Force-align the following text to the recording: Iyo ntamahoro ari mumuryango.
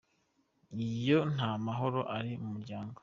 Iyo 0.97 1.19
ntamahoro 1.33 1.99
ari 2.17 2.31
mumuryango. 2.41 2.97